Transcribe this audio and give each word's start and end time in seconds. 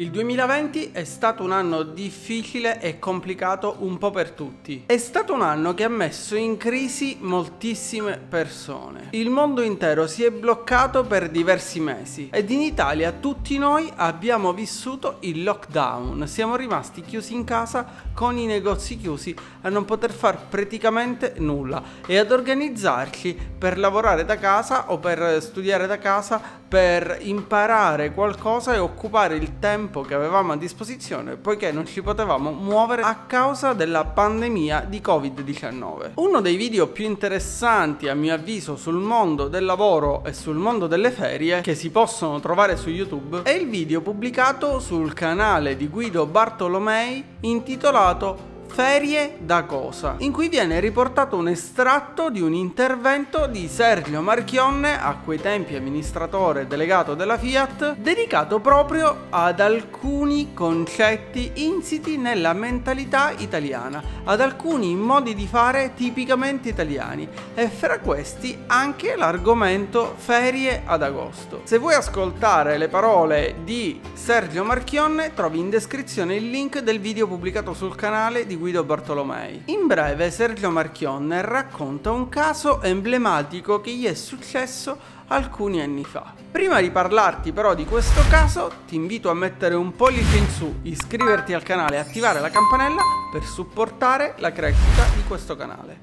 Il 0.00 0.10
2020 0.10 0.92
è 0.92 1.04
stato 1.04 1.42
un 1.42 1.52
anno 1.52 1.82
difficile 1.82 2.80
e 2.80 2.98
complicato 2.98 3.76
un 3.80 3.98
po' 3.98 4.10
per 4.10 4.30
tutti. 4.30 4.84
È 4.86 4.96
stato 4.96 5.34
un 5.34 5.42
anno 5.42 5.74
che 5.74 5.84
ha 5.84 5.90
messo 5.90 6.36
in 6.36 6.56
crisi 6.56 7.18
moltissime 7.20 8.16
persone. 8.16 9.08
Il 9.10 9.28
mondo 9.28 9.60
intero 9.60 10.06
si 10.06 10.24
è 10.24 10.30
bloccato 10.30 11.04
per 11.04 11.28
diversi 11.28 11.80
mesi 11.80 12.30
ed 12.32 12.48
in 12.48 12.62
Italia 12.62 13.12
tutti 13.12 13.58
noi 13.58 13.92
abbiamo 13.94 14.54
vissuto 14.54 15.18
il 15.20 15.42
lockdown. 15.42 16.26
Siamo 16.26 16.56
rimasti 16.56 17.02
chiusi 17.02 17.34
in 17.34 17.44
casa 17.44 17.86
con 18.14 18.38
i 18.38 18.46
negozi 18.46 18.96
chiusi 18.96 19.36
a 19.60 19.68
non 19.68 19.84
poter 19.84 20.12
fare 20.12 20.38
praticamente 20.48 21.34
nulla 21.36 21.82
e 22.06 22.16
ad 22.16 22.32
organizzarci 22.32 23.36
per 23.58 23.78
lavorare 23.78 24.24
da 24.24 24.38
casa 24.38 24.90
o 24.92 24.98
per 24.98 25.42
studiare 25.42 25.86
da 25.86 25.98
casa, 25.98 26.40
per 26.66 27.18
imparare 27.20 28.14
qualcosa 28.14 28.72
e 28.72 28.78
occupare 28.78 29.34
il 29.34 29.58
tempo 29.58 29.88
tempo 29.90 30.02
che 30.02 30.14
avevamo 30.14 30.52
a 30.52 30.56
disposizione 30.56 31.34
poiché 31.34 31.72
non 31.72 31.84
ci 31.84 32.00
potevamo 32.00 32.52
muovere 32.52 33.02
a 33.02 33.24
causa 33.26 33.72
della 33.72 34.04
pandemia 34.04 34.86
di 34.88 35.02
Covid-19. 35.04 36.12
Uno 36.14 36.40
dei 36.40 36.56
video 36.56 36.86
più 36.86 37.04
interessanti 37.04 38.06
a 38.06 38.14
mio 38.14 38.32
avviso 38.32 38.76
sul 38.76 38.94
mondo 38.94 39.48
del 39.48 39.64
lavoro 39.64 40.22
e 40.24 40.32
sul 40.32 40.56
mondo 40.56 40.86
delle 40.86 41.10
ferie 41.10 41.60
che 41.60 41.74
si 41.74 41.90
possono 41.90 42.38
trovare 42.38 42.76
su 42.76 42.88
YouTube 42.88 43.42
è 43.42 43.50
il 43.50 43.68
video 43.68 44.00
pubblicato 44.00 44.78
sul 44.78 45.12
canale 45.12 45.76
di 45.76 45.88
Guido 45.88 46.24
Bartolomei 46.24 47.24
intitolato 47.40 48.49
Ferie 48.72 49.36
da 49.40 49.64
cosa, 49.64 50.14
in 50.18 50.32
cui 50.32 50.48
viene 50.48 50.78
riportato 50.78 51.36
un 51.36 51.48
estratto 51.48 52.30
di 52.30 52.40
un 52.40 52.54
intervento 52.54 53.46
di 53.46 53.68
Sergio 53.68 54.22
Marchionne, 54.22 54.98
a 54.98 55.16
quei 55.22 55.40
tempi 55.40 55.74
amministratore 55.74 56.68
delegato 56.68 57.14
della 57.14 57.36
Fiat, 57.36 57.96
dedicato 57.96 58.60
proprio 58.60 59.26
ad 59.28 59.60
alcuni 59.60 60.54
concetti 60.54 61.50
insiti 61.56 62.16
nella 62.16 62.52
mentalità 62.52 63.32
italiana, 63.36 64.02
ad 64.24 64.40
alcuni 64.40 64.94
modi 64.94 65.34
di 65.34 65.46
fare 65.46 65.92
tipicamente 65.94 66.68
italiani 66.68 67.28
e 67.54 67.68
fra 67.68 67.98
questi 67.98 68.56
anche 68.68 69.16
l'argomento 69.16 70.14
ferie 70.16 70.82
ad 70.86 71.02
agosto. 71.02 71.62
Se 71.64 71.76
vuoi 71.76 71.94
ascoltare 71.94 72.78
le 72.78 72.88
parole 72.88 73.56
di 73.64 74.00
Sergio 74.14 74.62
Marchionne, 74.64 75.34
trovi 75.34 75.58
in 75.58 75.70
descrizione 75.70 76.36
il 76.36 76.48
link 76.48 76.78
del 76.78 77.00
video 77.00 77.26
pubblicato 77.26 77.74
sul 77.74 77.96
canale 77.96 78.46
di 78.46 78.58
Guido 78.60 78.84
Bartolomei. 78.84 79.62
In 79.66 79.86
breve, 79.86 80.30
Sergio 80.30 80.68
Marchionne 80.70 81.40
racconta 81.40 82.10
un 82.10 82.28
caso 82.28 82.82
emblematico 82.82 83.80
che 83.80 83.90
gli 83.90 84.04
è 84.04 84.12
successo 84.12 84.98
alcuni 85.28 85.80
anni 85.80 86.04
fa. 86.04 86.34
Prima 86.50 86.78
di 86.82 86.90
parlarti 86.90 87.52
però 87.52 87.74
di 87.74 87.86
questo 87.86 88.20
caso, 88.28 88.70
ti 88.86 88.96
invito 88.96 89.30
a 89.30 89.34
mettere 89.34 89.74
un 89.74 89.96
pollice 89.96 90.36
in 90.36 90.48
su, 90.50 90.80
iscriverti 90.82 91.54
al 91.54 91.62
canale 91.62 91.96
e 91.96 92.00
attivare 92.00 92.38
la 92.40 92.50
campanella 92.50 93.00
per 93.32 93.44
supportare 93.44 94.34
la 94.36 94.52
crescita 94.52 95.04
di 95.16 95.24
questo 95.26 95.56
canale. 95.56 96.00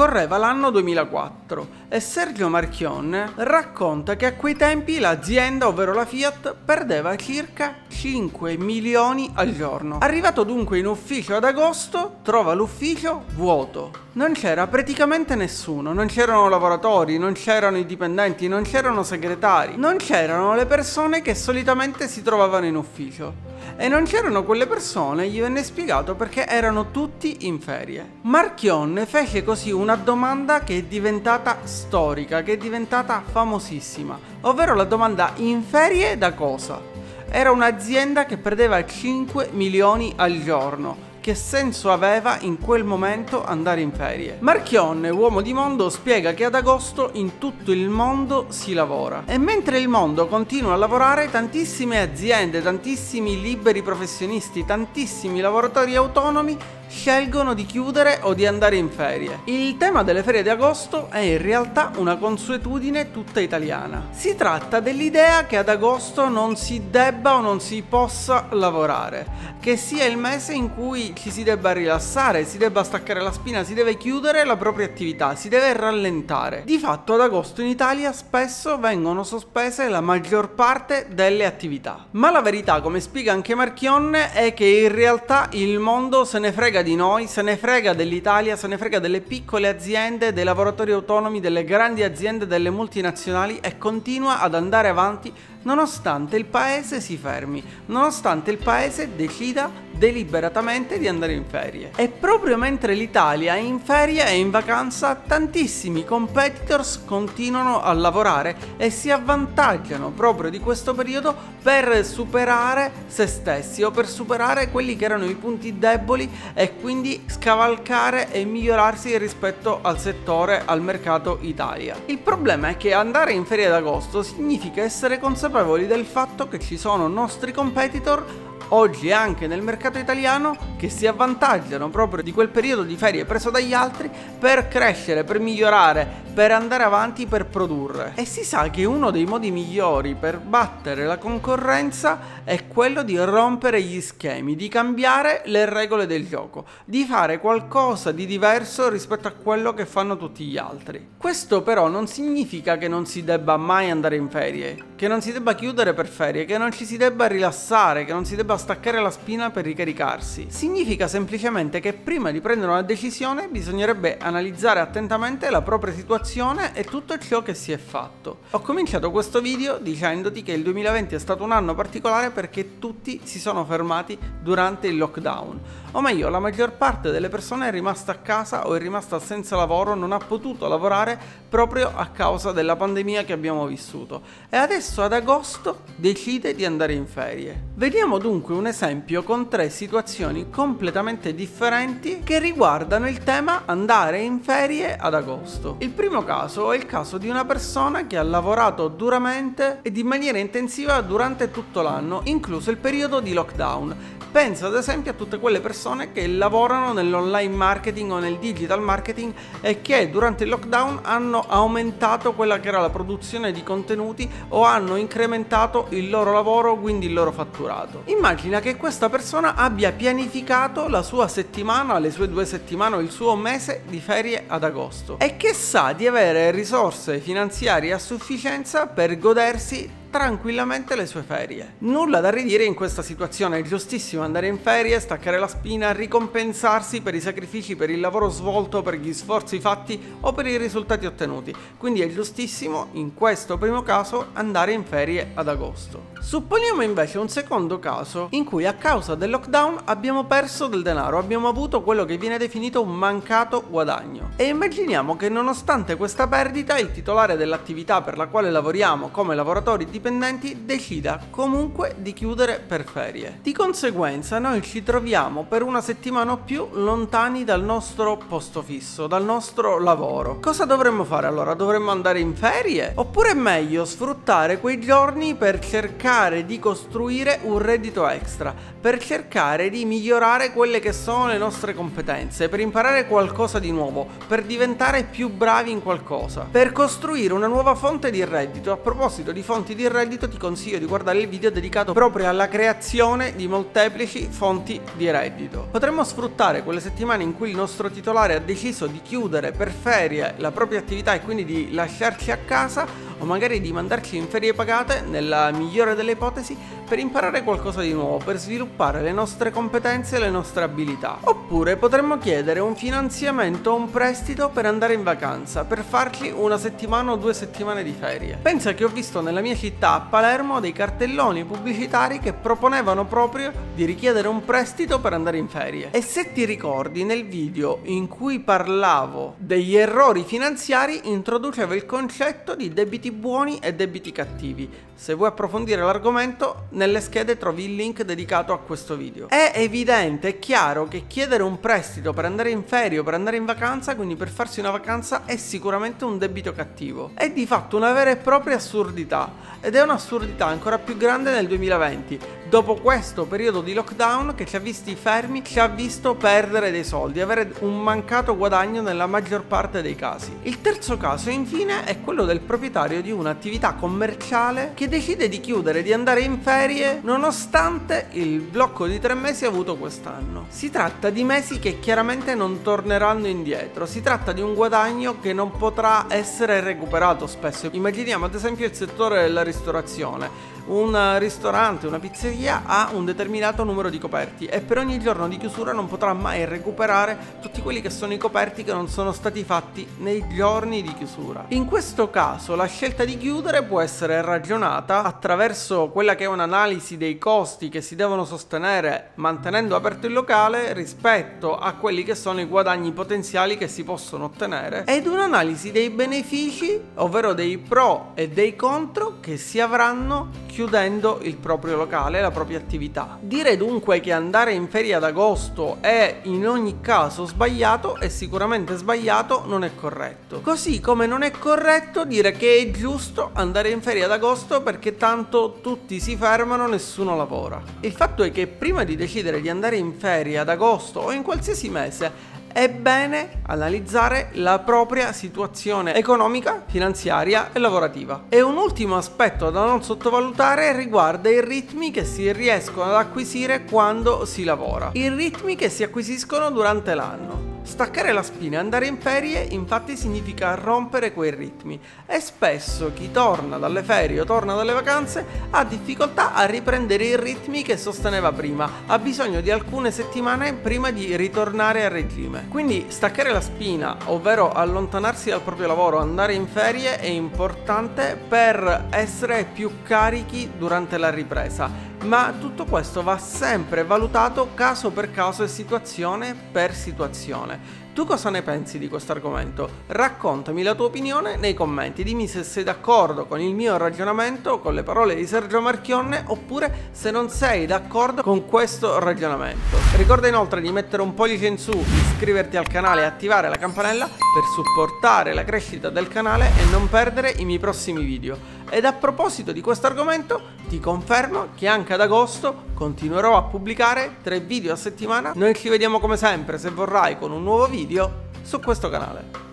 Correva 0.00 0.38
l'anno 0.38 0.70
2004 0.70 1.68
e 1.90 2.00
Sergio 2.00 2.48
Marchionne 2.48 3.32
racconta 3.34 4.16
che 4.16 4.24
a 4.24 4.32
quei 4.32 4.56
tempi 4.56 4.98
l'azienda, 4.98 5.68
ovvero 5.68 5.92
la 5.92 6.06
Fiat, 6.06 6.54
perdeva 6.64 7.14
circa 7.16 7.80
5 7.86 8.56
milioni 8.56 9.30
al 9.34 9.54
giorno. 9.54 9.98
Arrivato 10.00 10.42
dunque 10.42 10.78
in 10.78 10.86
ufficio 10.86 11.36
ad 11.36 11.44
agosto, 11.44 12.20
trova 12.22 12.54
l'ufficio 12.54 13.24
vuoto. 13.34 13.90
Non 14.12 14.32
c'era 14.32 14.66
praticamente 14.68 15.34
nessuno, 15.34 15.92
non 15.92 16.06
c'erano 16.06 16.48
lavoratori, 16.48 17.18
non 17.18 17.34
c'erano 17.34 17.76
i 17.76 17.84
dipendenti, 17.84 18.48
non 18.48 18.62
c'erano 18.62 19.02
segretari, 19.02 19.76
non 19.76 19.98
c'erano 19.98 20.54
le 20.54 20.64
persone 20.64 21.20
che 21.20 21.34
solitamente 21.34 22.08
si 22.08 22.22
trovavano 22.22 22.64
in 22.64 22.76
ufficio 22.76 23.49
e 23.76 23.88
non 23.88 24.04
c'erano 24.04 24.44
quelle 24.44 24.66
persone, 24.66 25.28
gli 25.28 25.40
venne 25.40 25.62
spiegato 25.62 26.14
perché 26.14 26.46
erano 26.46 26.90
tutti 26.90 27.46
in 27.46 27.60
ferie. 27.60 28.18
Marchionne 28.22 29.06
fece 29.06 29.42
così 29.44 29.70
una 29.70 29.96
domanda 29.96 30.60
che 30.60 30.78
è 30.78 30.82
diventata 30.82 31.58
storica, 31.64 32.42
che 32.42 32.54
è 32.54 32.56
diventata 32.56 33.22
famosissima, 33.24 34.18
ovvero 34.42 34.74
la 34.74 34.84
domanda 34.84 35.32
in 35.36 35.62
ferie 35.62 36.16
da 36.18 36.32
cosa? 36.32 36.80
Era 37.28 37.50
un'azienda 37.50 38.26
che 38.26 38.36
perdeva 38.36 38.84
5 38.84 39.50
milioni 39.52 40.12
al 40.16 40.42
giorno 40.42 41.09
che 41.20 41.34
senso 41.34 41.92
aveva 41.92 42.38
in 42.40 42.58
quel 42.58 42.84
momento 42.84 43.44
andare 43.44 43.80
in 43.80 43.92
ferie. 43.92 44.38
Marchionne, 44.40 45.10
uomo 45.10 45.40
di 45.40 45.52
mondo, 45.52 45.88
spiega 45.90 46.34
che 46.34 46.44
ad 46.44 46.54
agosto 46.54 47.10
in 47.14 47.38
tutto 47.38 47.72
il 47.72 47.88
mondo 47.88 48.46
si 48.48 48.72
lavora 48.72 49.24
e 49.26 49.38
mentre 49.38 49.78
il 49.78 49.88
mondo 49.88 50.26
continua 50.26 50.72
a 50.72 50.76
lavorare 50.76 51.30
tantissime 51.30 52.00
aziende, 52.00 52.62
tantissimi 52.62 53.40
liberi 53.40 53.82
professionisti, 53.82 54.64
tantissimi 54.64 55.40
lavoratori 55.40 55.94
autonomi 55.94 56.56
scelgono 56.90 57.54
di 57.54 57.64
chiudere 57.64 58.18
o 58.22 58.34
di 58.34 58.44
andare 58.44 58.76
in 58.76 58.90
ferie. 58.90 59.40
Il 59.44 59.76
tema 59.76 60.02
delle 60.02 60.24
ferie 60.24 60.42
di 60.42 60.48
agosto 60.48 61.08
è 61.10 61.18
in 61.18 61.40
realtà 61.40 61.92
una 61.96 62.16
consuetudine 62.16 63.12
tutta 63.12 63.40
italiana. 63.40 64.08
Si 64.10 64.34
tratta 64.34 64.80
dell'idea 64.80 65.46
che 65.46 65.56
ad 65.56 65.68
agosto 65.68 66.28
non 66.28 66.56
si 66.56 66.90
debba 66.90 67.36
o 67.36 67.40
non 67.40 67.60
si 67.60 67.82
possa 67.88 68.48
lavorare, 68.50 69.58
che 69.60 69.76
sia 69.76 70.04
il 70.04 70.16
mese 70.16 70.52
in 70.52 70.74
cui 70.74 71.14
ci 71.16 71.30
si 71.30 71.44
debba 71.44 71.72
rilassare, 71.72 72.44
si 72.44 72.58
debba 72.58 72.82
staccare 72.82 73.20
la 73.20 73.32
spina, 73.32 73.62
si 73.62 73.74
deve 73.74 73.96
chiudere 73.96 74.44
la 74.44 74.56
propria 74.56 74.86
attività, 74.86 75.36
si 75.36 75.48
deve 75.48 75.72
rallentare. 75.72 76.62
Di 76.64 76.78
fatto 76.78 77.14
ad 77.14 77.20
agosto 77.20 77.60
in 77.60 77.68
Italia 77.68 78.12
spesso 78.12 78.78
vengono 78.78 79.22
sospese 79.22 79.88
la 79.88 80.00
maggior 80.00 80.50
parte 80.50 81.06
delle 81.12 81.44
attività. 81.44 82.06
Ma 82.12 82.32
la 82.32 82.42
verità, 82.42 82.80
come 82.80 82.98
spiega 83.00 83.32
anche 83.32 83.54
Marchionne, 83.54 84.32
è 84.32 84.52
che 84.54 84.66
in 84.66 84.92
realtà 84.92 85.48
il 85.52 85.78
mondo 85.78 86.24
se 86.24 86.38
ne 86.40 86.50
frega 86.50 86.79
frega 86.80 86.82
di 86.82 86.96
noi, 86.96 87.26
se 87.26 87.42
ne 87.42 87.56
frega 87.56 87.92
dell'Italia, 87.92 88.56
se 88.56 88.66
ne 88.66 88.78
frega 88.78 88.98
delle 88.98 89.20
piccole 89.20 89.68
aziende, 89.68 90.32
dei 90.32 90.44
lavoratori 90.44 90.92
autonomi, 90.92 91.40
delle 91.40 91.64
grandi 91.64 92.02
aziende, 92.02 92.46
delle 92.46 92.70
multinazionali 92.70 93.58
e 93.60 93.76
continua 93.76 94.40
ad 94.40 94.54
andare 94.54 94.88
avanti 94.88 95.32
nonostante 95.62 96.36
il 96.36 96.46
paese 96.46 97.00
si 97.00 97.16
fermi, 97.16 97.62
nonostante 97.86 98.50
il 98.50 98.58
paese 98.58 99.14
decida 99.14 99.70
deliberatamente 99.90 100.98
di 100.98 101.06
andare 101.08 101.34
in 101.34 101.44
ferie. 101.46 101.90
E 101.96 102.08
proprio 102.08 102.56
mentre 102.56 102.94
l'Italia 102.94 103.54
è 103.54 103.58
in 103.58 103.80
ferie 103.80 104.26
e 104.26 104.38
in 104.38 104.50
vacanza, 104.50 105.14
tantissimi 105.14 106.04
competitors 106.04 107.02
continuano 107.04 107.82
a 107.82 107.92
lavorare 107.92 108.56
e 108.78 108.90
si 108.90 109.10
avvantaggiano 109.10 110.10
proprio 110.10 110.50
di 110.50 110.60
questo 110.60 110.94
periodo 110.94 111.34
per 111.62 112.04
superare 112.06 112.90
se 113.08 113.26
stessi 113.26 113.82
o 113.82 113.90
per 113.90 114.08
superare 114.08 114.70
quelli 114.70 114.96
che 114.96 115.04
erano 115.04 115.26
i 115.26 115.34
punti 115.34 115.78
deboli 115.78 116.30
e 116.54 116.69
quindi 116.80 117.22
scavalcare 117.26 118.30
e 118.32 118.44
migliorarsi 118.44 119.16
rispetto 119.18 119.78
al 119.82 119.98
settore, 119.98 120.62
al 120.64 120.82
mercato 120.82 121.38
Italia. 121.42 121.96
Il 122.06 122.18
problema 122.18 122.68
è 122.68 122.76
che 122.76 122.92
andare 122.92 123.32
in 123.32 123.44
ferie 123.44 123.68
d'agosto 123.68 124.22
significa 124.22 124.82
essere 124.82 125.18
consapevoli 125.18 125.86
del 125.86 126.04
fatto 126.04 126.48
che 126.48 126.58
ci 126.58 126.76
sono 126.76 127.08
nostri 127.08 127.52
competitor 127.52 128.49
oggi 128.70 129.12
anche 129.12 129.46
nel 129.46 129.62
mercato 129.62 129.98
italiano 129.98 130.56
che 130.76 130.88
si 130.88 131.06
avvantaggiano 131.06 131.88
proprio 131.88 132.22
di 132.22 132.32
quel 132.32 132.48
periodo 132.48 132.82
di 132.82 132.96
ferie 132.96 133.24
preso 133.24 133.50
dagli 133.50 133.72
altri 133.72 134.10
per 134.38 134.68
crescere, 134.68 135.24
per 135.24 135.38
migliorare, 135.38 136.28
per 136.32 136.52
andare 136.52 136.84
avanti, 136.84 137.26
per 137.26 137.46
produrre. 137.46 138.12
E 138.14 138.24
si 138.24 138.44
sa 138.44 138.70
che 138.70 138.84
uno 138.84 139.10
dei 139.10 139.24
modi 139.24 139.50
migliori 139.50 140.14
per 140.14 140.38
battere 140.38 141.04
la 141.04 141.18
concorrenza 141.18 142.38
è 142.44 142.66
quello 142.66 143.02
di 143.02 143.18
rompere 143.18 143.82
gli 143.82 144.00
schemi, 144.00 144.56
di 144.56 144.68
cambiare 144.68 145.42
le 145.46 145.68
regole 145.68 146.06
del 146.06 146.26
gioco, 146.26 146.64
di 146.84 147.04
fare 147.04 147.38
qualcosa 147.38 148.12
di 148.12 148.26
diverso 148.26 148.88
rispetto 148.88 149.28
a 149.28 149.32
quello 149.32 149.74
che 149.74 149.86
fanno 149.86 150.16
tutti 150.16 150.44
gli 150.44 150.56
altri. 150.56 151.10
Questo 151.16 151.62
però 151.62 151.88
non 151.88 152.06
significa 152.06 152.78
che 152.78 152.88
non 152.88 153.06
si 153.06 153.24
debba 153.24 153.56
mai 153.56 153.90
andare 153.90 154.16
in 154.16 154.30
ferie, 154.30 154.76
che 154.96 155.08
non 155.08 155.20
si 155.20 155.32
debba 155.32 155.54
chiudere 155.54 155.92
per 155.92 156.06
ferie, 156.06 156.44
che 156.44 156.56
non 156.56 156.72
ci 156.72 156.84
si 156.84 156.96
debba 156.96 157.26
rilassare, 157.26 158.04
che 158.04 158.12
non 158.12 158.24
si 158.24 158.36
debba 158.36 158.56
staccare 158.60 159.00
la 159.00 159.10
spina 159.10 159.50
per 159.50 159.64
ricaricarsi. 159.64 160.48
Significa 160.50 161.08
semplicemente 161.08 161.80
che 161.80 161.94
prima 161.94 162.30
di 162.30 162.42
prendere 162.42 162.70
una 162.70 162.82
decisione 162.82 163.48
bisognerebbe 163.48 164.18
analizzare 164.18 164.80
attentamente 164.80 165.48
la 165.48 165.62
propria 165.62 165.94
situazione 165.94 166.74
e 166.74 166.84
tutto 166.84 167.16
ciò 167.18 167.42
che 167.42 167.54
si 167.54 167.72
è 167.72 167.78
fatto. 167.78 168.40
Ho 168.50 168.60
cominciato 168.60 169.10
questo 169.10 169.40
video 169.40 169.78
dicendoti 169.78 170.42
che 170.42 170.52
il 170.52 170.62
2020 170.62 171.14
è 171.14 171.18
stato 171.18 171.42
un 171.42 171.52
anno 171.52 171.74
particolare 171.74 172.30
perché 172.30 172.78
tutti 172.78 173.22
si 173.24 173.40
sono 173.40 173.64
fermati 173.64 174.18
durante 174.42 174.88
il 174.88 174.98
lockdown. 174.98 175.60
O 175.92 176.02
meglio, 176.02 176.28
la 176.28 176.38
maggior 176.38 176.72
parte 176.72 177.10
delle 177.10 177.30
persone 177.30 177.66
è 177.66 177.70
rimasta 177.70 178.12
a 178.12 178.16
casa 178.16 178.68
o 178.68 178.74
è 178.74 178.78
rimasta 178.78 179.18
senza 179.18 179.56
lavoro, 179.56 179.94
non 179.94 180.12
ha 180.12 180.18
potuto 180.18 180.68
lavorare 180.68 181.18
proprio 181.48 181.90
a 181.94 182.08
causa 182.08 182.52
della 182.52 182.76
pandemia 182.76 183.24
che 183.24 183.32
abbiamo 183.32 183.66
vissuto. 183.66 184.20
E 184.50 184.56
adesso 184.56 185.02
ad 185.02 185.14
agosto 185.14 185.80
decide 185.96 186.54
di 186.54 186.66
andare 186.66 186.92
in 186.92 187.06
ferie 187.06 187.69
Vediamo 187.80 188.18
dunque 188.18 188.52
un 188.52 188.66
esempio 188.66 189.22
con 189.22 189.48
tre 189.48 189.70
situazioni 189.70 190.50
completamente 190.50 191.34
differenti 191.34 192.20
che 192.22 192.38
riguardano 192.38 193.08
il 193.08 193.20
tema 193.20 193.62
andare 193.64 194.20
in 194.20 194.40
ferie 194.40 194.98
ad 194.98 195.14
agosto. 195.14 195.76
Il 195.78 195.88
primo 195.88 196.22
caso 196.22 196.72
è 196.72 196.76
il 196.76 196.84
caso 196.84 197.16
di 197.16 197.30
una 197.30 197.46
persona 197.46 198.06
che 198.06 198.18
ha 198.18 198.22
lavorato 198.22 198.88
duramente 198.88 199.78
ed 199.80 199.96
in 199.96 200.06
maniera 200.06 200.36
intensiva 200.36 201.00
durante 201.00 201.50
tutto 201.50 201.80
l'anno, 201.80 202.20
incluso 202.24 202.70
il 202.70 202.76
periodo 202.76 203.20
di 203.20 203.32
lockdown 203.32 204.18
Penso 204.30 204.66
ad 204.66 204.76
esempio 204.76 205.10
a 205.10 205.14
tutte 205.14 205.40
quelle 205.40 205.58
persone 205.58 206.12
che 206.12 206.24
lavorano 206.28 206.92
nell'online 206.92 207.52
marketing 207.52 208.12
o 208.12 208.20
nel 208.20 208.38
digital 208.38 208.80
marketing 208.80 209.34
e 209.60 209.82
che 209.82 210.08
durante 210.08 210.44
il 210.44 210.50
lockdown 210.50 211.00
hanno 211.02 211.44
aumentato 211.48 212.32
quella 212.34 212.60
che 212.60 212.68
era 212.68 212.78
la 212.80 212.90
produzione 212.90 213.50
di 213.50 213.64
contenuti 213.64 214.30
o 214.50 214.62
hanno 214.62 214.94
incrementato 214.94 215.86
il 215.88 216.08
loro 216.10 216.32
lavoro, 216.32 216.76
quindi 216.76 217.06
il 217.06 217.12
loro 217.12 217.32
fatturato. 217.32 217.69
Immagina 218.06 218.60
che 218.60 218.76
questa 218.76 219.08
persona 219.08 219.54
abbia 219.54 219.92
pianificato 219.92 220.88
la 220.88 221.02
sua 221.02 221.28
settimana, 221.28 221.98
le 221.98 222.10
sue 222.10 222.28
due 222.28 222.44
settimane 222.44 222.96
o 222.96 223.00
il 223.00 223.10
suo 223.10 223.36
mese 223.36 223.82
di 223.86 224.00
ferie 224.00 224.44
ad 224.46 224.64
agosto. 224.64 225.18
E 225.18 225.36
che 225.36 225.54
sa 225.54 225.92
di 225.92 226.06
avere 226.06 226.50
risorse 226.50 227.20
finanziarie 227.20 227.92
a 227.92 227.98
sufficienza 227.98 228.86
per 228.86 229.18
godersi 229.18 229.99
tranquillamente 230.10 230.96
le 230.96 231.06
sue 231.06 231.22
ferie. 231.22 231.74
Nulla 231.78 232.20
da 232.20 232.30
ridire 232.30 232.64
in 232.64 232.74
questa 232.74 233.02
situazione, 233.02 233.58
è 233.58 233.62
giustissimo 233.62 234.22
andare 234.22 234.48
in 234.48 234.58
ferie, 234.58 234.98
staccare 234.98 235.38
la 235.38 235.46
spina, 235.46 235.92
ricompensarsi 235.92 237.00
per 237.00 237.14
i 237.14 237.20
sacrifici, 237.20 237.76
per 237.76 237.90
il 237.90 238.00
lavoro 238.00 238.28
svolto, 238.28 238.82
per 238.82 238.94
gli 238.94 239.12
sforzi 239.12 239.60
fatti 239.60 240.16
o 240.20 240.32
per 240.32 240.46
i 240.46 240.58
risultati 240.58 241.06
ottenuti. 241.06 241.54
Quindi 241.78 242.00
è 242.00 242.12
giustissimo 242.12 242.88
in 242.92 243.14
questo 243.14 243.56
primo 243.56 243.82
caso 243.82 244.28
andare 244.32 244.72
in 244.72 244.84
ferie 244.84 245.30
ad 245.34 245.48
agosto. 245.48 246.08
Supponiamo 246.20 246.82
invece 246.82 247.18
un 247.18 247.28
secondo 247.28 247.78
caso 247.78 248.28
in 248.30 248.44
cui 248.44 248.66
a 248.66 248.74
causa 248.74 249.14
del 249.14 249.30
lockdown 249.30 249.82
abbiamo 249.84 250.24
perso 250.24 250.66
del 250.66 250.82
denaro, 250.82 251.18
abbiamo 251.18 251.48
avuto 251.48 251.82
quello 251.82 252.04
che 252.04 252.18
viene 252.18 252.36
definito 252.36 252.82
un 252.82 252.94
mancato 252.94 253.64
guadagno. 253.68 254.30
E 254.36 254.44
immaginiamo 254.44 255.16
che 255.16 255.28
nonostante 255.28 255.96
questa 255.96 256.26
perdita 256.26 256.78
il 256.78 256.90
titolare 256.90 257.36
dell'attività 257.36 258.02
per 258.02 258.16
la 258.16 258.26
quale 258.26 258.50
lavoriamo 258.50 259.08
come 259.08 259.34
lavoratori 259.34 259.86
di 259.86 259.99
dipendenti 260.00 260.64
decida 260.64 261.20
comunque 261.28 261.94
di 261.98 262.14
chiudere 262.14 262.58
per 262.66 262.84
ferie. 262.84 263.40
Di 263.42 263.52
conseguenza 263.52 264.38
noi 264.38 264.62
ci 264.62 264.82
troviamo 264.82 265.44
per 265.44 265.62
una 265.62 265.82
settimana 265.82 266.32
o 266.32 266.38
più 266.38 266.66
lontani 266.72 267.44
dal 267.44 267.62
nostro 267.62 268.16
posto 268.16 268.62
fisso, 268.62 269.06
dal 269.06 269.22
nostro 269.22 269.78
lavoro. 269.78 270.38
Cosa 270.40 270.64
dovremmo 270.64 271.04
fare 271.04 271.26
allora? 271.26 271.52
Dovremmo 271.52 271.90
andare 271.90 272.18
in 272.18 272.34
ferie? 272.34 272.92
Oppure 272.94 273.32
è 273.32 273.34
meglio 273.34 273.84
sfruttare 273.84 274.58
quei 274.58 274.80
giorni 274.80 275.34
per 275.34 275.58
cercare 275.58 276.46
di 276.46 276.58
costruire 276.58 277.40
un 277.42 277.58
reddito 277.58 278.08
extra, 278.08 278.54
per 278.80 278.98
cercare 279.04 279.68
di 279.68 279.84
migliorare 279.84 280.52
quelle 280.52 280.80
che 280.80 280.94
sono 280.94 281.26
le 281.26 281.36
nostre 281.36 281.74
competenze, 281.74 282.48
per 282.48 282.60
imparare 282.60 283.06
qualcosa 283.06 283.58
di 283.58 283.70
nuovo, 283.70 284.06
per 284.26 284.44
diventare 284.44 285.04
più 285.04 285.28
bravi 285.28 285.70
in 285.70 285.82
qualcosa, 285.82 286.48
per 286.50 286.72
costruire 286.72 287.34
una 287.34 287.48
nuova 287.48 287.74
fonte 287.74 288.10
di 288.10 288.24
reddito. 288.24 288.72
A 288.72 288.78
proposito 288.78 289.30
di 289.32 289.42
fonti 289.42 289.74
di 289.74 289.88
reddito 289.90 290.28
ti 290.28 290.36
consiglio 290.36 290.78
di 290.78 290.86
guardare 290.86 291.18
il 291.18 291.28
video 291.28 291.50
dedicato 291.50 291.92
proprio 291.92 292.28
alla 292.28 292.48
creazione 292.48 293.34
di 293.34 293.48
molteplici 293.48 294.28
fonti 294.30 294.80
di 294.96 295.10
reddito. 295.10 295.68
Potremmo 295.70 296.04
sfruttare 296.04 296.62
quelle 296.62 296.80
settimane 296.80 297.22
in 297.22 297.34
cui 297.34 297.50
il 297.50 297.56
nostro 297.56 297.90
titolare 297.90 298.34
ha 298.34 298.40
deciso 298.40 298.86
di 298.86 299.00
chiudere 299.02 299.52
per 299.52 299.70
ferie 299.70 300.34
la 300.36 300.50
propria 300.52 300.78
attività 300.78 301.14
e 301.14 301.20
quindi 301.20 301.44
di 301.44 301.72
lasciarci 301.72 302.30
a 302.30 302.38
casa 302.38 302.86
o 303.18 303.24
magari 303.24 303.60
di 303.60 303.72
mandarci 303.72 304.16
in 304.16 304.28
ferie 304.28 304.54
pagate, 304.54 305.02
nella 305.02 305.50
migliore 305.50 305.94
delle 305.94 306.12
ipotesi, 306.12 306.56
per 306.90 306.98
imparare 306.98 307.44
qualcosa 307.44 307.82
di 307.82 307.92
nuovo, 307.92 308.16
per 308.16 308.36
sviluppare 308.36 309.00
le 309.00 309.12
nostre 309.12 309.52
competenze 309.52 310.16
e 310.16 310.18
le 310.18 310.28
nostre 310.28 310.64
abilità. 310.64 311.18
Oppure 311.20 311.76
potremmo 311.76 312.18
chiedere 312.18 312.58
un 312.58 312.74
finanziamento 312.74 313.70
o 313.70 313.76
un 313.76 313.90
prestito 313.92 314.48
per 314.48 314.66
andare 314.66 314.94
in 314.94 315.04
vacanza, 315.04 315.64
per 315.64 315.84
farci 315.84 316.32
una 316.34 316.58
settimana 316.58 317.12
o 317.12 317.16
due 317.16 317.32
settimane 317.32 317.84
di 317.84 317.92
ferie. 317.96 318.40
Pensa 318.42 318.74
che 318.74 318.82
ho 318.82 318.88
visto 318.88 319.20
nella 319.20 319.40
mia 319.40 319.54
città 319.54 319.92
a 319.92 320.00
Palermo 320.00 320.58
dei 320.58 320.72
cartelloni 320.72 321.44
pubblicitari 321.44 322.18
che 322.18 322.32
proponevano 322.32 323.06
proprio 323.06 323.52
di 323.72 323.84
richiedere 323.84 324.26
un 324.26 324.44
prestito 324.44 324.98
per 324.98 325.12
andare 325.12 325.38
in 325.38 325.46
ferie. 325.46 325.90
E 325.92 326.02
se 326.02 326.32
ti 326.32 326.44
ricordi 326.44 327.04
nel 327.04 327.24
video 327.24 327.82
in 327.84 328.08
cui 328.08 328.40
parlavo 328.40 329.36
degli 329.38 329.76
errori 329.76 330.24
finanziari 330.24 331.02
introducevo 331.04 331.72
il 331.72 331.86
concetto 331.86 332.56
di 332.56 332.72
debiti 332.72 333.12
buoni 333.12 333.60
e 333.62 333.74
debiti 333.74 334.10
cattivi. 334.10 334.88
Se 334.92 335.14
vuoi 335.14 335.28
approfondire 335.28 335.82
l'argomento, 335.82 336.66
nelle 336.80 337.02
schede 337.02 337.36
trovi 337.36 337.64
il 337.64 337.74
link 337.74 338.02
dedicato 338.04 338.54
a 338.54 338.58
questo 338.58 338.96
video. 338.96 339.28
È 339.28 339.52
evidente, 339.54 340.28
è 340.28 340.38
chiaro 340.38 340.88
che 340.88 341.04
chiedere 341.06 341.42
un 341.42 341.60
prestito 341.60 342.14
per 342.14 342.24
andare 342.24 342.48
in 342.48 342.64
ferie 342.64 343.00
o 343.00 343.02
per 343.02 343.12
andare 343.12 343.36
in 343.36 343.44
vacanza, 343.44 343.94
quindi 343.94 344.16
per 344.16 344.30
farsi 344.30 344.60
una 344.60 344.70
vacanza, 344.70 345.26
è 345.26 345.36
sicuramente 345.36 346.06
un 346.06 346.16
debito 346.16 346.54
cattivo. 346.54 347.10
È 347.12 347.30
di 347.30 347.44
fatto 347.44 347.76
una 347.76 347.92
vera 347.92 348.10
e 348.10 348.16
propria 348.16 348.56
assurdità 348.56 349.58
ed 349.60 349.74
è 349.74 349.82
un'assurdità 349.82 350.46
ancora 350.46 350.78
più 350.78 350.96
grande 350.96 351.30
nel 351.32 351.46
2020, 351.46 352.18
dopo 352.48 352.76
questo 352.76 353.26
periodo 353.26 353.60
di 353.60 353.74
lockdown 353.74 354.34
che 354.34 354.46
ci 354.46 354.56
ha 354.56 354.58
visti 354.58 354.94
fermi, 354.94 355.44
ci 355.44 355.60
ha 355.60 355.68
visto 355.68 356.14
perdere 356.14 356.70
dei 356.70 356.84
soldi, 356.84 357.20
avere 357.20 357.52
un 357.60 357.78
mancato 357.82 358.36
guadagno 358.36 358.80
nella 358.80 359.06
maggior 359.06 359.44
parte 359.44 359.82
dei 359.82 359.96
casi. 359.96 360.34
Il 360.42 360.62
terzo 360.62 360.96
caso 360.96 361.28
infine 361.28 361.84
è 361.84 362.00
quello 362.00 362.24
del 362.24 362.40
proprietario 362.40 363.02
di 363.02 363.10
un'attività 363.10 363.74
commerciale 363.74 364.72
che 364.74 364.88
decide 364.88 365.28
di 365.28 365.40
chiudere, 365.40 365.82
di 365.82 365.92
andare 365.92 366.22
in 366.22 366.40
ferie 366.40 366.69
nonostante 367.02 368.06
il 368.12 368.40
blocco 368.40 368.86
di 368.86 369.00
tre 369.00 369.14
mesi 369.14 369.44
avuto 369.44 369.76
quest'anno. 369.76 370.46
Si 370.48 370.70
tratta 370.70 371.10
di 371.10 371.24
mesi 371.24 371.58
che 371.58 371.80
chiaramente 371.80 372.34
non 372.36 372.62
torneranno 372.62 373.26
indietro, 373.26 373.86
si 373.86 374.00
tratta 374.00 374.32
di 374.32 374.40
un 374.40 374.54
guadagno 374.54 375.18
che 375.20 375.32
non 375.32 375.50
potrà 375.50 376.06
essere 376.08 376.60
recuperato 376.60 377.26
spesso. 377.26 377.68
Immaginiamo 377.72 378.26
ad 378.26 378.34
esempio 378.34 378.66
il 378.66 378.74
settore 378.74 379.22
della 379.22 379.42
ristorazione 379.42 380.58
un 380.70 381.18
ristorante, 381.18 381.86
una 381.86 381.98
pizzeria 381.98 382.62
ha 382.64 382.90
un 382.92 383.04
determinato 383.04 383.64
numero 383.64 383.90
di 383.90 383.98
coperti 383.98 384.46
e 384.46 384.60
per 384.60 384.78
ogni 384.78 385.00
giorno 385.00 385.26
di 385.26 385.36
chiusura 385.36 385.72
non 385.72 385.88
potrà 385.88 386.12
mai 386.12 386.44
recuperare 386.44 387.38
tutti 387.40 387.60
quelli 387.60 387.80
che 387.80 387.90
sono 387.90 388.12
i 388.12 388.18
coperti 388.18 388.62
che 388.62 388.72
non 388.72 388.88
sono 388.88 389.10
stati 389.12 389.42
fatti 389.42 389.86
nei 389.98 390.24
giorni 390.28 390.82
di 390.82 390.94
chiusura. 390.94 391.46
In 391.48 391.64
questo 391.64 392.08
caso 392.10 392.54
la 392.54 392.66
scelta 392.66 393.04
di 393.04 393.18
chiudere 393.18 393.64
può 393.64 393.80
essere 393.80 394.22
ragionata 394.22 395.02
attraverso 395.02 395.88
quella 395.88 396.14
che 396.14 396.24
è 396.24 396.28
un'analisi 396.28 396.58
dei 396.60 397.16
costi 397.16 397.70
che 397.70 397.80
si 397.80 397.96
devono 397.96 398.26
sostenere 398.26 399.12
mantenendo 399.14 399.76
aperto 399.76 400.06
il 400.06 400.12
locale 400.12 400.74
rispetto 400.74 401.56
a 401.56 401.72
quelli 401.72 402.02
che 402.02 402.14
sono 402.14 402.38
i 402.38 402.44
guadagni 402.44 402.92
potenziali 402.92 403.56
che 403.56 403.66
si 403.66 403.82
possono 403.82 404.24
ottenere 404.24 404.84
ed 404.84 405.06
un'analisi 405.06 405.72
dei 405.72 405.88
benefici, 405.88 406.78
ovvero 406.96 407.32
dei 407.32 407.56
pro 407.56 408.12
e 408.14 408.28
dei 408.28 408.56
contro 408.56 409.20
che 409.20 409.38
si 409.38 409.58
avranno 409.58 410.28
chiudendo 410.48 411.20
il 411.22 411.36
proprio 411.36 411.76
locale, 411.76 412.20
la 412.20 412.30
propria 412.30 412.58
attività. 412.58 413.16
Dire 413.22 413.56
dunque 413.56 414.00
che 414.00 414.12
andare 414.12 414.52
in 414.52 414.68
ferie 414.68 414.94
ad 414.94 415.04
agosto 415.04 415.78
è 415.80 416.18
in 416.24 416.46
ogni 416.46 416.80
caso 416.82 417.24
sbagliato 417.24 417.96
è 417.96 418.10
sicuramente 418.10 418.76
sbagliato, 418.76 419.44
non 419.46 419.64
è 419.64 419.74
corretto. 419.74 420.40
Così 420.42 420.80
come 420.80 421.06
non 421.06 421.22
è 421.22 421.30
corretto 421.30 422.04
dire 422.04 422.32
che 422.32 422.58
è 422.58 422.70
giusto 422.70 423.30
andare 423.32 423.70
in 423.70 423.80
ferie 423.80 424.04
ad 424.04 424.10
agosto 424.10 424.62
perché 424.62 424.96
tanto 424.96 425.58
tutti 425.62 426.00
si 426.00 426.16
fermano, 426.16 426.39
nessuno 426.44 427.16
lavora. 427.16 427.62
Il 427.80 427.92
fatto 427.92 428.22
è 428.22 428.30
che 428.30 428.46
prima 428.46 428.84
di 428.84 428.96
decidere 428.96 429.40
di 429.40 429.48
andare 429.48 429.76
in 429.76 429.94
ferie 429.94 430.38
ad 430.38 430.48
agosto 430.48 431.00
o 431.00 431.12
in 431.12 431.22
qualsiasi 431.22 431.68
mese 431.68 432.38
è 432.52 432.68
bene 432.68 433.42
analizzare 433.46 434.30
la 434.34 434.58
propria 434.58 435.12
situazione 435.12 435.94
economica, 435.94 436.64
finanziaria 436.66 437.50
e 437.52 437.58
lavorativa. 437.58 438.24
E 438.28 438.40
un 438.40 438.56
ultimo 438.56 438.96
aspetto 438.96 439.50
da 439.50 439.64
non 439.64 439.82
sottovalutare 439.82 440.76
riguarda 440.76 441.28
i 441.28 441.40
ritmi 441.40 441.90
che 441.90 442.04
si 442.04 442.32
riescono 442.32 442.90
ad 442.90 442.96
acquisire 442.96 443.64
quando 443.64 444.24
si 444.24 444.44
lavora. 444.44 444.90
I 444.94 445.08
ritmi 445.10 445.56
che 445.56 445.68
si 445.68 445.82
acquisiscono 445.82 446.50
durante 446.50 446.94
l'anno. 446.94 447.49
Staccare 447.62 448.12
la 448.12 448.22
spina 448.22 448.56
e 448.56 448.60
andare 448.60 448.86
in 448.86 448.98
ferie 448.98 449.42
infatti 449.42 449.96
significa 449.96 450.54
rompere 450.54 451.12
quei 451.12 451.30
ritmi. 451.30 451.78
E 452.06 452.20
spesso 452.20 452.92
chi 452.92 453.10
torna 453.10 453.58
dalle 453.58 453.82
ferie 453.82 454.20
o 454.20 454.24
torna 454.24 454.54
dalle 454.54 454.72
vacanze 454.72 455.24
ha 455.50 455.64
difficoltà 455.64 456.34
a 456.34 456.46
riprendere 456.46 457.04
i 457.04 457.16
ritmi 457.16 457.62
che 457.62 457.76
sosteneva 457.76 458.32
prima, 458.32 458.68
ha 458.86 458.98
bisogno 458.98 459.40
di 459.40 459.50
alcune 459.50 459.90
settimane 459.90 460.54
prima 460.54 460.90
di 460.90 461.16
ritornare 461.16 461.84
a 461.84 461.88
regime. 461.88 462.46
Quindi 462.48 462.86
staccare 462.88 463.30
la 463.30 463.40
spina, 463.40 463.96
ovvero 464.06 464.52
allontanarsi 464.52 465.30
dal 465.30 465.42
proprio 465.42 465.66
lavoro, 465.66 465.98
andare 465.98 466.34
in 466.34 466.46
ferie 466.46 466.98
è 466.98 467.06
importante 467.06 468.18
per 468.28 468.86
essere 468.90 469.46
più 469.52 469.82
carichi 469.82 470.50
durante 470.56 470.98
la 470.98 471.10
ripresa 471.10 471.89
ma 472.02 472.32
tutto 472.38 472.64
questo 472.64 473.02
va 473.02 473.18
sempre 473.18 473.84
valutato 473.84 474.50
caso 474.54 474.90
per 474.90 475.10
caso 475.10 475.42
e 475.42 475.48
situazione 475.48 476.34
per 476.50 476.74
situazione. 476.74 477.88
Tu 477.92 478.06
cosa 478.06 478.30
ne 478.30 478.42
pensi 478.42 478.78
di 478.78 478.88
questo 478.88 479.12
argomento? 479.12 479.68
Raccontami 479.88 480.62
la 480.62 480.74
tua 480.74 480.86
opinione 480.86 481.36
nei 481.36 481.54
commenti, 481.54 482.04
dimmi 482.04 482.28
se 482.28 482.44
sei 482.44 482.62
d'accordo 482.62 483.26
con 483.26 483.40
il 483.40 483.52
mio 483.52 483.76
ragionamento, 483.76 484.60
con 484.60 484.74
le 484.74 484.84
parole 484.84 485.16
di 485.16 485.26
Sergio 485.26 485.60
Marchionne, 485.60 486.22
oppure 486.28 486.90
se 486.92 487.10
non 487.10 487.28
sei 487.28 487.66
d'accordo 487.66 488.22
con 488.22 488.46
questo 488.46 489.00
ragionamento. 489.00 489.76
Ricorda 489.96 490.28
inoltre 490.28 490.60
di 490.60 490.70
mettere 490.70 491.02
un 491.02 491.14
pollice 491.14 491.46
in 491.46 491.58
su, 491.58 491.72
iscriverti 491.72 492.56
al 492.56 492.68
canale 492.68 493.02
e 493.02 493.06
attivare 493.06 493.48
la 493.48 493.58
campanella 493.58 494.06
per 494.06 494.44
supportare 494.54 495.34
la 495.34 495.44
crescita 495.44 495.90
del 495.90 496.06
canale 496.06 496.46
e 496.46 496.70
non 496.70 496.88
perdere 496.88 497.34
i 497.38 497.44
miei 497.44 497.58
prossimi 497.58 498.04
video. 498.04 498.38
Ed 498.72 498.84
a 498.84 498.92
proposito 498.92 499.50
di 499.50 499.60
questo 499.60 499.88
argomento, 499.88 500.40
ti 500.68 500.78
confermo 500.78 501.48
che 501.56 501.66
anche 501.66 501.92
ad 501.92 502.00
agosto 502.00 502.66
continuerò 502.72 503.36
a 503.36 503.42
pubblicare 503.42 504.18
tre 504.22 504.38
video 504.38 504.72
a 504.72 504.76
settimana. 504.76 505.32
Noi 505.34 505.56
ci 505.56 505.68
vediamo 505.68 505.98
come 505.98 506.16
sempre, 506.16 506.56
se 506.56 506.70
vorrai, 506.70 507.18
con 507.18 507.32
un 507.32 507.42
nuovo 507.42 507.66
video 507.66 508.28
su 508.42 508.60
questo 508.60 508.88
canale. 508.88 509.49